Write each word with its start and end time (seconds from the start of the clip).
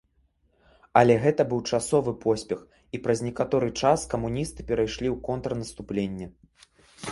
Але 1.01 1.17
гэта 1.25 1.45
быў 1.51 1.59
часовы 1.71 2.13
поспех 2.23 2.63
і 2.97 3.01
праз 3.05 3.23
некаторы 3.27 3.69
час 3.81 4.07
камуністы 4.17 4.67
перайшлі 4.71 5.07
ў 5.15 5.21
контрнаступленне. 5.31 6.33